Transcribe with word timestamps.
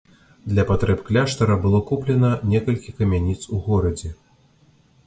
Для 0.53 0.63
патрэб 0.69 1.03
кляштара 1.09 1.57
было 1.65 1.83
куплена 1.91 2.33
некалькі 2.55 2.99
камяніц 3.03 3.39
у 3.59 3.63
горадзе. 3.69 4.09